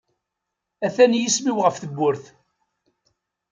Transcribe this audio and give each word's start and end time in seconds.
Atan 0.85 1.11
yisem-iw 1.17 1.57
ɣef 1.61 1.75
tewwurt. 1.77 2.25